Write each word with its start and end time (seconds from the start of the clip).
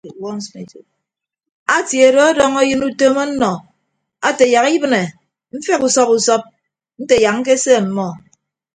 Atie 1.75 2.07
do 2.13 2.21
ọdọñ 2.29 2.53
ayịn 2.61 2.81
utom 2.87 3.15
ọnnọ 3.23 3.51
ate 4.27 4.45
yak 4.53 4.67
ibịne 4.75 5.01
mfeghe 5.53 5.83
usọp 5.87 6.09
usọp 6.17 6.41
nte 7.01 7.15
yak 7.23 7.35
ñkese 7.39 7.71
ọmmọ. 7.81 8.07